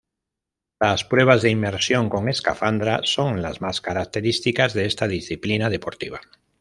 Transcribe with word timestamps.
Las 0.79 1.03
pruebas 1.03 1.43
de 1.43 1.51
inmersión 1.51 2.09
con 2.09 2.27
escafandra 2.27 3.01
son 3.03 3.43
las 3.43 3.61
más 3.61 3.81
características 3.81 4.73
de 4.73 4.87
esta 4.87 5.07
disciplina 5.07 5.69
deportiva. 5.69 6.21